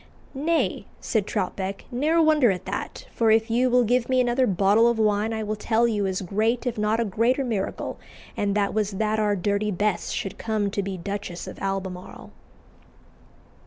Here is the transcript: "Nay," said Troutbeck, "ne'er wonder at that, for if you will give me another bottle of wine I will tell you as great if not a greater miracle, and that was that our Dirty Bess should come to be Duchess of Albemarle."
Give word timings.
"Nay," 0.33 0.87
said 0.99 1.27
Troutbeck, 1.27 1.85
"ne'er 1.91 2.19
wonder 2.19 2.49
at 2.49 2.65
that, 2.65 3.05
for 3.11 3.29
if 3.29 3.51
you 3.51 3.69
will 3.69 3.83
give 3.83 4.09
me 4.09 4.19
another 4.19 4.47
bottle 4.47 4.87
of 4.87 4.97
wine 4.97 5.31
I 5.31 5.43
will 5.43 5.55
tell 5.55 5.87
you 5.87 6.07
as 6.07 6.23
great 6.23 6.65
if 6.65 6.75
not 6.79 6.99
a 6.99 7.05
greater 7.05 7.43
miracle, 7.43 7.99
and 8.35 8.55
that 8.55 8.73
was 8.73 8.93
that 8.93 9.19
our 9.19 9.35
Dirty 9.35 9.69
Bess 9.69 10.09
should 10.09 10.39
come 10.39 10.71
to 10.71 10.81
be 10.81 10.97
Duchess 10.97 11.45
of 11.45 11.59
Albemarle." 11.61 12.31